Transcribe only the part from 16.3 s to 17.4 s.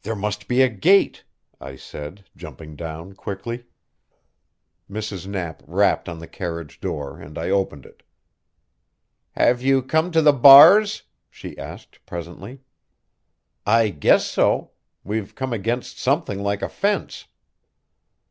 like a fence."